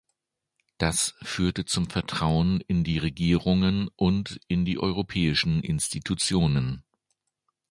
Das 0.79 1.13
führte 1.21 1.63
zum 1.65 1.87
Vertrauen 1.87 2.59
in 2.61 2.83
die 2.83 2.97
Regierungen 2.97 3.87
und 3.95 4.39
in 4.47 4.65
die 4.65 4.79
europäischen 4.79 5.61
Institutionen. 5.61 6.83